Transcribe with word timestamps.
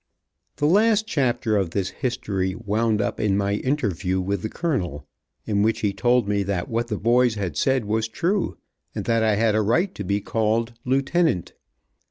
The 0.55 0.65
last 0.65 1.05
chapter 1.05 1.55
of 1.57 1.69
this 1.69 1.89
history 1.91 2.55
wound 2.55 3.03
up 3.03 3.19
in 3.19 3.37
my 3.37 3.51
interview 3.57 4.19
with 4.19 4.41
the 4.41 4.49
colonel, 4.49 5.05
in 5.45 5.61
which 5.61 5.81
he 5.81 5.93
told 5.93 6.27
me 6.27 6.41
that 6.41 6.67
what 6.67 6.87
the 6.87 6.97
boys 6.97 7.35
had 7.35 7.55
said 7.55 7.85
was 7.85 8.07
true, 8.07 8.57
and 8.95 9.05
that 9.05 9.21
I 9.21 9.35
had 9.35 9.53
a 9.53 9.61
right 9.61 9.93
to 9.93 10.01
to 10.01 10.03
be 10.03 10.19
called 10.19 10.73
"Lieutenant." 10.85 11.53